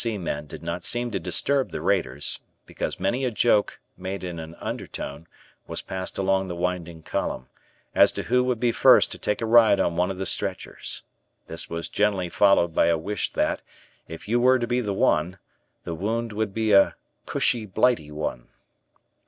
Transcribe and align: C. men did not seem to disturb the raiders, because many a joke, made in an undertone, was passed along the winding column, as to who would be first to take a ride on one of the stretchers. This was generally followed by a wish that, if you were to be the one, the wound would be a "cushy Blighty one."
C. 0.03 0.17
men 0.17 0.47
did 0.47 0.63
not 0.63 0.83
seem 0.83 1.11
to 1.11 1.19
disturb 1.19 1.69
the 1.69 1.79
raiders, 1.79 2.39
because 2.65 2.99
many 2.99 3.23
a 3.23 3.29
joke, 3.29 3.79
made 3.95 4.23
in 4.23 4.39
an 4.39 4.55
undertone, 4.55 5.27
was 5.67 5.83
passed 5.83 6.17
along 6.17 6.47
the 6.47 6.55
winding 6.55 7.03
column, 7.03 7.49
as 7.93 8.11
to 8.13 8.23
who 8.23 8.43
would 8.43 8.59
be 8.59 8.71
first 8.71 9.11
to 9.11 9.19
take 9.19 9.41
a 9.43 9.45
ride 9.45 9.79
on 9.79 9.95
one 9.97 10.09
of 10.09 10.17
the 10.17 10.25
stretchers. 10.25 11.03
This 11.45 11.69
was 11.69 11.87
generally 11.87 12.29
followed 12.29 12.73
by 12.73 12.87
a 12.87 12.97
wish 12.97 13.31
that, 13.33 13.61
if 14.07 14.27
you 14.27 14.39
were 14.39 14.57
to 14.57 14.65
be 14.65 14.81
the 14.81 14.91
one, 14.91 15.37
the 15.83 15.93
wound 15.93 16.33
would 16.33 16.51
be 16.51 16.71
a 16.71 16.95
"cushy 17.27 17.67
Blighty 17.67 18.09
one." 18.09 18.47